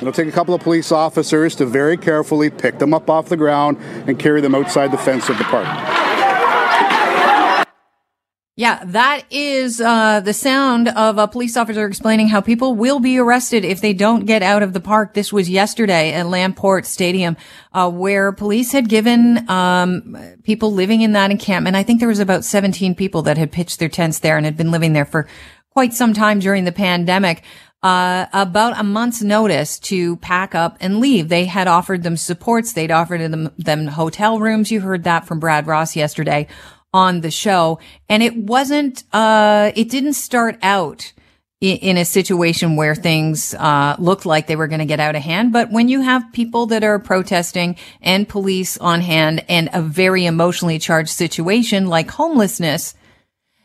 [0.00, 3.36] It'll take a couple of police officers to very carefully pick them up off the
[3.36, 3.76] ground
[4.06, 5.66] and carry them outside the fence of the park.
[8.56, 13.16] Yeah, that is uh, the sound of a police officer explaining how people will be
[13.16, 15.14] arrested if they don't get out of the park.
[15.14, 17.38] This was yesterday at Lamport Stadium,
[17.72, 21.74] uh, where police had given um, people living in that encampment.
[21.74, 24.58] I think there was about 17 people that had pitched their tents there and had
[24.58, 25.26] been living there for
[25.70, 27.42] quite some time during the pandemic.
[27.82, 31.30] Uh, about a month's notice to pack up and leave.
[31.30, 32.74] They had offered them supports.
[32.74, 34.70] They'd offered them, them hotel rooms.
[34.70, 36.46] You heard that from Brad Ross yesterday
[36.92, 37.78] on the show.
[38.06, 41.14] And it wasn't, uh, it didn't start out
[41.62, 45.16] in, in a situation where things, uh, looked like they were going to get out
[45.16, 45.50] of hand.
[45.50, 50.26] But when you have people that are protesting and police on hand and a very
[50.26, 52.94] emotionally charged situation like homelessness,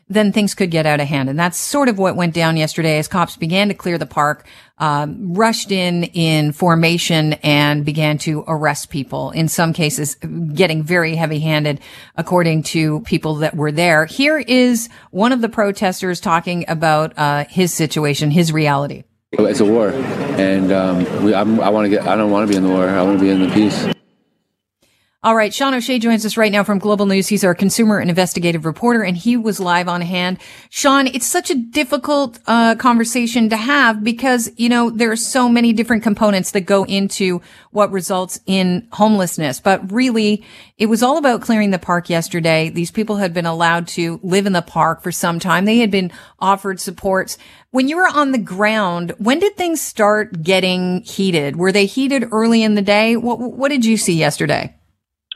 [0.08, 1.28] then things could get out of hand.
[1.28, 4.46] And that's sort of what went down yesterday as cops began to clear the park,
[4.78, 9.30] um, rushed in in formation and began to arrest people.
[9.32, 10.16] In some cases,
[10.54, 11.80] getting very heavy handed,
[12.14, 14.06] according to people that were there.
[14.06, 19.04] Here is one of the protesters talking about uh, his situation, his reality.
[19.32, 22.06] It's a war, and um, we, I want to get.
[22.06, 22.88] I don't want to be in the war.
[22.88, 23.86] I want to be in the peace.
[25.26, 25.52] All right.
[25.52, 27.26] Sean O'Shea joins us right now from Global News.
[27.26, 30.38] He's our consumer and investigative reporter, and he was live on hand.
[30.70, 35.48] Sean, it's such a difficult uh, conversation to have because, you know, there are so
[35.48, 39.58] many different components that go into what results in homelessness.
[39.58, 40.44] But really,
[40.78, 42.68] it was all about clearing the park yesterday.
[42.68, 45.64] These people had been allowed to live in the park for some time.
[45.64, 47.36] They had been offered supports.
[47.72, 51.56] When you were on the ground, when did things start getting heated?
[51.56, 53.16] Were they heated early in the day?
[53.16, 54.75] What, what did you see yesterday?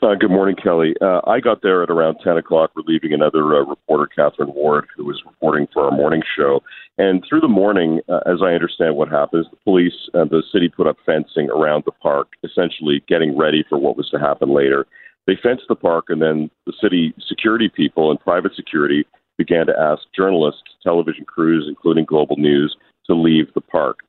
[0.03, 0.95] Uh, good morning, Kelly.
[0.99, 5.05] Uh, I got there at around 10 o'clock, relieving another uh, reporter, Catherine Ward, who
[5.05, 6.63] was reporting for our morning show.
[6.97, 10.69] And through the morning, uh, as I understand what happened, the police and the city
[10.69, 14.87] put up fencing around the park, essentially getting ready for what was to happen later.
[15.27, 19.05] They fenced the park, and then the city security people and private security
[19.37, 22.75] began to ask journalists, television crews, including Global News,
[23.05, 23.99] to leave the park.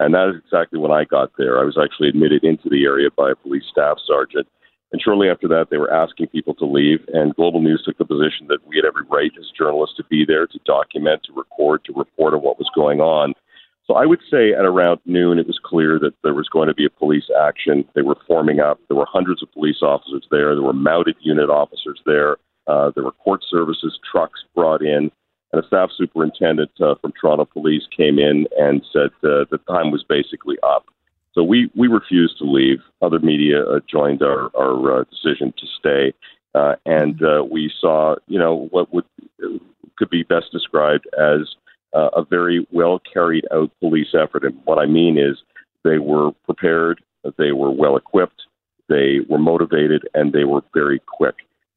[0.00, 1.60] And that is exactly when I got there.
[1.60, 4.48] I was actually admitted into the area by a police staff sergeant
[4.92, 7.00] and shortly after that, they were asking people to leave.
[7.12, 10.24] And Global News took the position that we had every right as journalists to be
[10.26, 13.34] there, to document, to record, to report on what was going on.
[13.86, 16.74] So I would say at around noon, it was clear that there was going to
[16.74, 17.84] be a police action.
[17.94, 18.78] They were forming up.
[18.88, 20.54] There were hundreds of police officers there.
[20.54, 22.36] There were mounted unit officers there.
[22.66, 25.10] Uh, there were court services trucks brought in.
[25.52, 29.90] And a staff superintendent uh, from Toronto Police came in and said uh, the time
[29.90, 30.86] was basically up.
[31.34, 32.80] So we, we refused to leave.
[33.00, 36.14] Other media uh, joined our, our uh, decision to stay.
[36.54, 39.04] Uh, and uh, we saw, you know, what would
[39.96, 41.54] could be best described as
[41.94, 44.44] uh, a very well carried out police effort.
[44.44, 45.38] And what I mean is
[45.84, 47.02] they were prepared,
[47.38, 48.42] they were well equipped,
[48.88, 51.36] they were motivated, and they were very quick.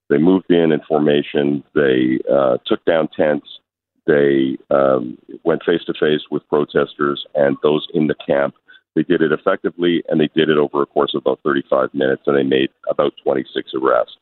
[0.10, 3.48] They moved in in formation, they uh, took down tents,
[4.06, 8.54] they um, went face to face with protesters and those in the camp
[8.96, 12.24] they did it effectively, and they did it over a course of about 35 minutes,
[12.26, 14.18] and they made about 26 arrests.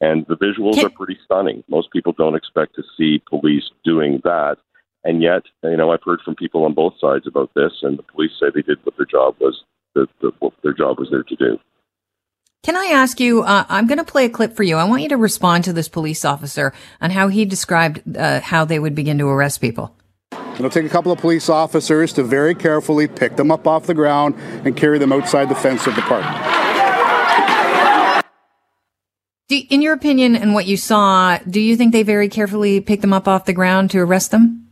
[0.00, 1.64] And the visuals are pretty stunning.
[1.68, 4.56] Most people don't expect to see police doing that.
[5.04, 8.02] And yet, you know, I've heard from people on both sides about this, and the
[8.02, 9.62] police say they did what their job was,
[9.94, 11.58] the, the, what their job was there to do.
[12.64, 13.42] Can I ask you?
[13.42, 14.76] Uh, I'm going to play a clip for you.
[14.76, 18.64] I want you to respond to this police officer on how he described uh, how
[18.64, 19.95] they would begin to arrest people.
[20.56, 23.94] It'll take a couple of police officers to very carefully pick them up off the
[23.94, 24.34] ground
[24.64, 26.24] and carry them outside the fence of the park.
[29.48, 33.02] Do, in your opinion and what you saw, do you think they very carefully picked
[33.02, 34.66] them up off the ground to arrest them?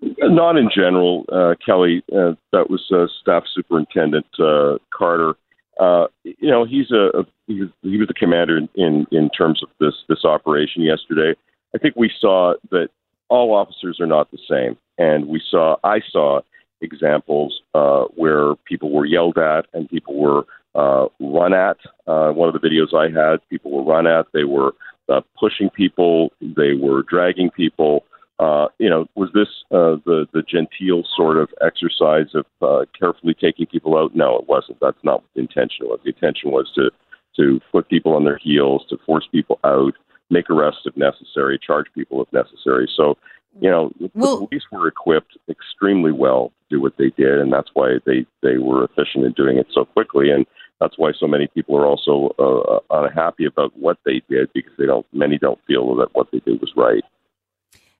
[0.00, 2.02] Not in general, uh, Kelly.
[2.12, 5.34] Uh, that was uh, Staff Superintendent uh, Carter.
[5.80, 9.30] Uh, you know, he's a, a he, was, he was the commander in, in in
[9.30, 11.34] terms of this this operation yesterday.
[11.74, 12.88] I think we saw that
[13.32, 14.76] all officers are not the same.
[14.98, 16.42] And we saw, I saw
[16.82, 21.78] examples uh, where people were yelled at and people were uh, run at.
[22.06, 24.26] Uh, one of the videos I had, people were run at.
[24.34, 24.72] They were
[25.08, 26.30] uh, pushing people.
[26.42, 28.04] They were dragging people.
[28.38, 33.34] Uh, you know, was this uh, the the genteel sort of exercise of uh, carefully
[33.34, 34.16] taking people out?
[34.16, 34.78] No, it wasn't.
[34.80, 36.00] That's not what the intention was.
[36.02, 36.90] The intention was to
[37.36, 39.94] to put people on their heels, to force people out,
[40.32, 42.90] make arrests if necessary, charge people if necessary.
[42.96, 43.16] So
[43.60, 47.52] you know, well, the police were equipped extremely well to do what they did, and
[47.52, 50.46] that's why they they were efficient in doing it so quickly, and
[50.80, 54.86] that's why so many people are also uh, unhappy about what they did because they
[54.86, 57.04] don't many don't feel that what they did was right.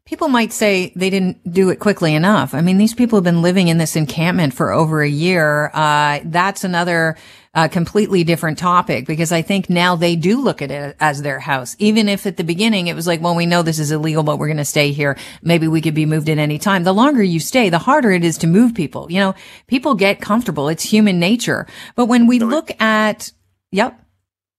[0.05, 2.55] people might say they didn't do it quickly enough.
[2.55, 5.71] I mean, these people have been living in this encampment for over a year.
[5.75, 7.17] Uh, that's another
[7.55, 11.39] uh, completely different topic because I think now they do look at it as their
[11.39, 11.77] house.
[11.79, 14.39] Even if at the beginning it was like, well, we know this is illegal, but
[14.39, 15.19] we're going to stay here.
[15.43, 16.85] Maybe we could be moved at any time.
[16.85, 19.11] The longer you stay, the harder it is to move people.
[19.13, 19.35] You know,
[19.67, 20.69] people get comfortable.
[20.69, 21.67] It's human nature.
[21.95, 23.33] But when we look at,
[23.71, 23.99] yep.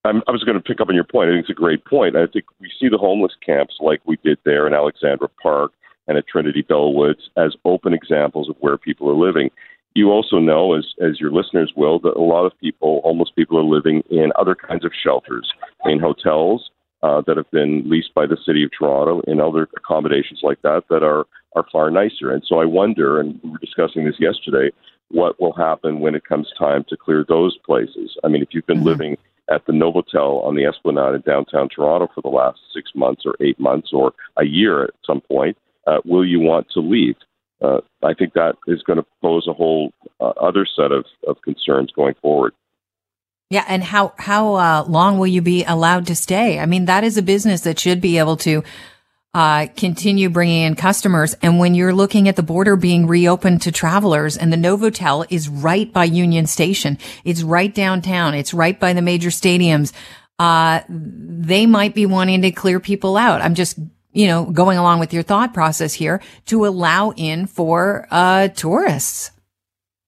[0.06, 1.30] I'm, i was going to pick up on your point.
[1.30, 2.16] I think it's a great point.
[2.16, 5.72] I think we see the homeless camps like we did there in Alexandra Park
[6.08, 9.50] and at Trinity Bellwoods as open examples of where people are living.
[9.96, 13.60] You also know, as, as your listeners will, that a lot of people, homeless people,
[13.60, 15.52] are living in other kinds of shelters,
[15.86, 16.72] in hotels
[17.04, 20.84] uh, that have been leased by the City of Toronto, in other accommodations like that
[20.90, 21.26] that are,
[21.56, 22.32] are far nicer.
[22.32, 24.72] And so I wonder, and we were discussing this yesterday,
[25.10, 28.18] what will happen when it comes time to clear those places.
[28.24, 28.88] I mean, if you've been mm-hmm.
[28.88, 29.18] living
[29.52, 33.36] at the Novotel on the Esplanade in downtown Toronto for the last six months or
[33.42, 37.16] eight months or a year at some point, uh, will you want to leave?
[37.64, 41.42] Uh, I think that is going to pose a whole uh, other set of, of
[41.42, 42.54] concerns going forward.
[43.50, 46.60] Yeah, and how how uh, long will you be allowed to stay?
[46.60, 48.64] I mean, that is a business that should be able to
[49.34, 51.36] uh, continue bringing in customers.
[51.42, 55.50] And when you're looking at the border being reopened to travelers, and the Novotel is
[55.50, 59.94] right by Union Station, it's right downtown, it's right by the major stadiums.
[60.40, 63.42] Uh, they might be wanting to clear people out.
[63.42, 63.78] I'm just
[64.14, 69.32] you know, going along with your thought process here to allow in for uh, tourists.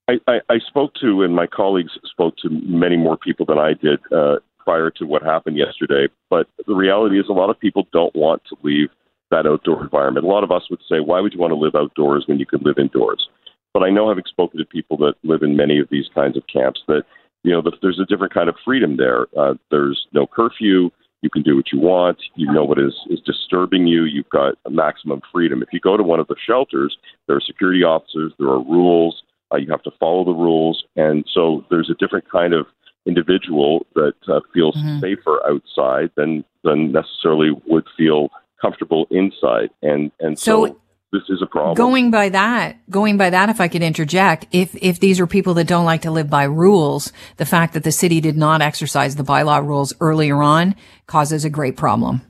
[0.07, 3.73] I, I, I, spoke to, and my colleagues spoke to many more people than I
[3.73, 6.07] did uh, prior to what happened yesterday.
[6.29, 8.89] But the reality is, a lot of people don't want to leave
[9.31, 10.25] that outdoor environment.
[10.25, 12.45] A lot of us would say, why would you want to live outdoors when you
[12.45, 13.27] could live indoors?
[13.73, 16.43] But I know, having spoken to people that live in many of these kinds of
[16.51, 17.03] camps, that
[17.43, 19.27] you know, there's a different kind of freedom there.
[19.37, 20.89] Uh, there's no curfew.
[21.25, 22.19] You can do what you want.
[22.35, 24.03] You know what is, is disturbing you.
[24.03, 25.63] You've got maximum freedom.
[25.63, 26.95] If you go to one of the shelters,
[27.25, 29.23] there are security officers, there are rules.
[29.51, 30.83] Uh, you have to follow the rules.
[30.95, 32.67] And so there's a different kind of
[33.07, 34.99] individual that uh, feels mm-hmm.
[34.99, 38.29] safer outside than, than necessarily would feel
[38.61, 39.71] comfortable inside.
[39.81, 40.79] And, and so, so
[41.11, 41.75] this is a problem.
[41.75, 45.53] Going by that, going by that, if I could interject, if, if these are people
[45.55, 49.15] that don't like to live by rules, the fact that the city did not exercise
[49.15, 50.75] the bylaw rules earlier on
[51.07, 52.21] causes a great problem.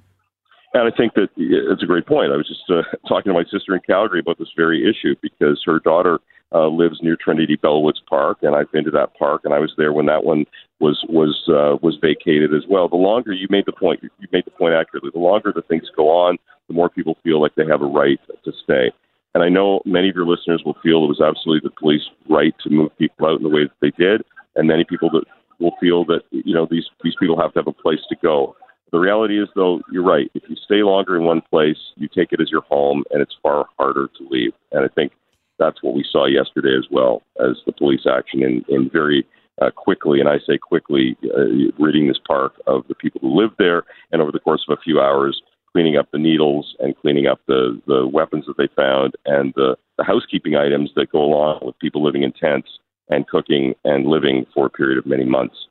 [0.74, 2.34] And I think that it's a great point.
[2.34, 5.62] I was just uh, talking to my sister in Calgary about this very issue because
[5.66, 6.20] her daughter
[6.54, 9.74] uh, lives near Trinity Bellwoods Park, and I've been to that park, and I was
[9.78, 10.46] there when that one
[10.80, 12.88] was was uh, was vacated as well.
[12.88, 15.12] The longer you made the point, you made the point accurately.
[15.14, 16.38] The longer the things go on,
[16.68, 18.20] the more people feel like they have a right
[18.66, 18.92] stay.
[19.34, 22.54] And I know many of your listeners will feel it was absolutely the police right
[22.64, 24.24] to move people out in the way that they did,
[24.56, 25.26] and many people that
[25.60, 28.56] will feel that you know these these people have to have a place to go.
[28.92, 30.32] The reality is, though, you're right.
[30.36, 33.36] If you stay longer in one place, you take it as your home, and it's
[33.44, 34.54] far harder to leave.
[34.72, 35.12] And I think
[35.60, 39.26] that's what we saw yesterday as well as the police action in, in very
[39.62, 43.52] uh, quickly, and I say quickly, uh, ridding this park of the people who live
[43.58, 45.42] there, and over the course of a few hours,
[45.76, 49.76] cleaning up the needles and cleaning up the, the weapons that they found and the,
[49.98, 52.70] the housekeeping items that go along with people living in tents
[53.10, 55.68] and cooking and living for a period of many months.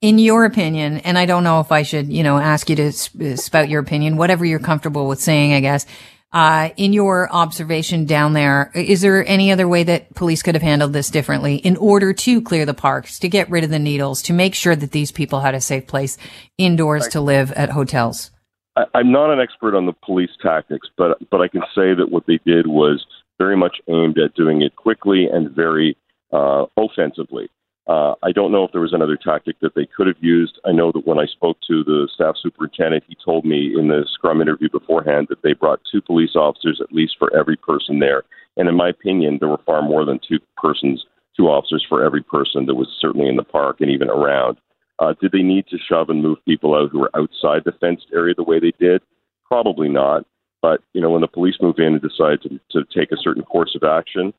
[0.00, 2.92] In your opinion, and I don't know if I should, you know, ask you to
[2.92, 5.84] spout your opinion, whatever you're comfortable with saying, I guess.
[6.32, 10.62] Uh, in your observation down there, is there any other way that police could have
[10.62, 14.22] handled this differently in order to clear the parks, to get rid of the needles,
[14.22, 16.18] to make sure that these people had a safe place
[16.56, 18.30] indoors to live at hotels?
[18.94, 22.26] I'm not an expert on the police tactics, but but I can say that what
[22.26, 23.06] they did was
[23.38, 25.96] very much aimed at doing it quickly and very
[26.32, 27.48] uh, offensively.
[27.86, 30.58] Uh, I don't know if there was another tactic that they could have used.
[30.64, 34.06] I know that when I spoke to the staff superintendent, he told me in the
[34.10, 38.22] scrum interview beforehand that they brought two police officers at least for every person there.
[38.56, 41.04] And in my opinion, there were far more than two persons,
[41.36, 44.56] two officers for every person that was certainly in the park and even around.
[44.98, 48.06] Uh, did they need to shove and move people out who were outside the fenced
[48.12, 49.02] area the way they did?
[49.44, 50.24] Probably not.
[50.62, 53.42] But you know, when the police move in and decide to, to take a certain
[53.42, 54.32] course of action,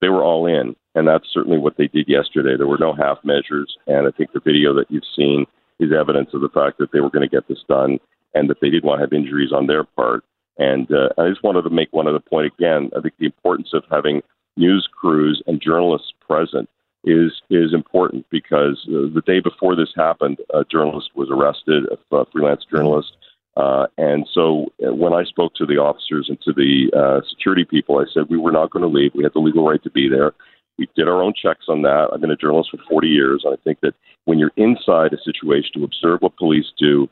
[0.00, 2.56] they were all in, and that's certainly what they did yesterday.
[2.56, 5.46] There were no half measures, and I think the video that you've seen
[5.80, 7.98] is evidence of the fact that they were going to get this done
[8.34, 10.24] and that they didn't want to have injuries on their part.
[10.58, 12.90] And uh, I just wanted to make one other point again.
[12.96, 14.22] I think the importance of having
[14.56, 16.68] news crews and journalists present
[17.04, 22.24] is is important because uh, the day before this happened, a journalist was arrested, a
[22.32, 23.12] freelance journalist.
[23.56, 27.64] Uh, and so uh, when I spoke to the officers and to the uh, security
[27.64, 29.12] people, I said we were not going to leave.
[29.14, 30.32] We had the legal right to be there.
[30.76, 32.08] We did our own checks on that.
[32.12, 33.94] I've been a journalist for 40 years, and I think that
[34.24, 37.08] when you're inside a situation to observe what police do,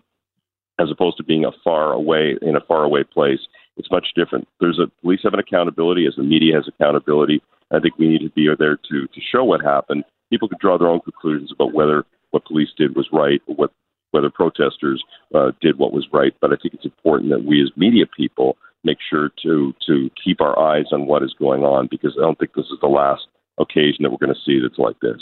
[0.81, 3.39] as opposed to being a far away in a far away place,
[3.77, 4.49] it's much different.
[4.61, 7.43] There's a police have an accountability as the media has accountability.
[7.71, 10.05] I think we need to be there to to show what happened.
[10.31, 13.73] People can draw their own conclusions about whether what police did was right or what
[14.11, 15.03] whether protesters
[15.35, 16.35] uh, did what was right.
[16.41, 20.41] But I think it's important that we as media people make sure to to keep
[20.41, 23.23] our eyes on what is going on because I don't think this is the last
[23.59, 25.21] occasion that we're going to see that's like this.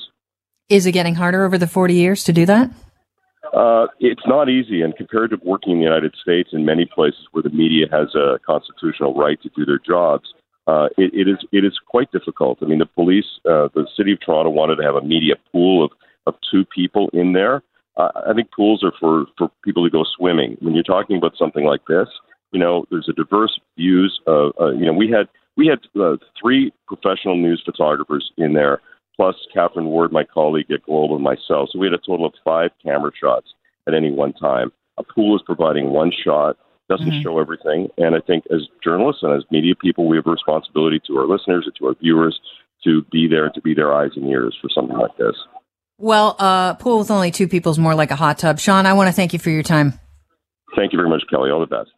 [0.69, 2.71] Is it getting harder over the 40 years to do that?
[3.53, 7.27] Uh, it's not easy, and compared to working in the United States in many places
[7.33, 10.33] where the media has a constitutional right to do their jobs,
[10.67, 12.59] uh, it, it is it is quite difficult.
[12.63, 15.85] I mean, the police, uh, the city of Toronto wanted to have a media pool
[15.85, 15.91] of
[16.27, 17.63] of two people in there.
[17.97, 20.57] Uh, I think pools are for for people to go swimming.
[20.61, 22.09] When you're talking about something like this,
[22.53, 24.21] you know, there's a diverse views.
[24.29, 28.81] Of, uh, you know, we had we had uh, three professional news photographers in there
[29.21, 31.69] plus Catherine Ward, my colleague at Global, and myself.
[31.71, 33.49] So we had a total of five camera shots
[33.87, 34.73] at any one time.
[34.97, 36.57] A pool is providing one shot,
[36.89, 37.23] doesn't mm-hmm.
[37.23, 37.89] show everything.
[37.99, 41.27] And I think as journalists and as media people, we have a responsibility to our
[41.27, 42.41] listeners and to our viewers
[42.85, 45.37] to be there and to be their eyes and ears for something like this.
[45.99, 48.59] Well, uh, pool with only two people is more like a hot tub.
[48.59, 50.01] Sean, I want to thank you for your time.
[50.77, 51.51] Thank you very much, Kelly.
[51.51, 51.91] All the best.